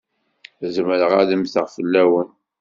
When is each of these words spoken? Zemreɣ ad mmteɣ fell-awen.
Zemreɣ 0.75 1.11
ad 1.21 1.29
mmteɣ 1.35 1.67
fell-awen. 1.75 2.29